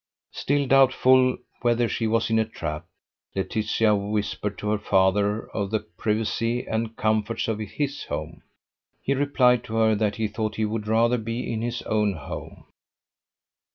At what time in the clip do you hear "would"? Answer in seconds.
10.65-10.87